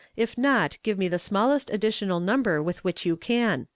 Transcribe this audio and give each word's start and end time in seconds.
If 0.15 0.35
not, 0.35 0.79
give 0.81 0.97
me 0.97 1.07
the 1.09 1.19
smallest 1.19 1.69
additional 1.69 2.19
number 2.19 2.59
with 2.59 2.83
which 2.83 3.05
you 3.05 3.15
can." 3.15 3.67